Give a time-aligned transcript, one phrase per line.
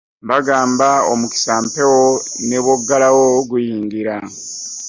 [0.29, 2.03] Bagamba omukisa mpewo
[2.47, 4.15] ne bw'oggalawo guyingira.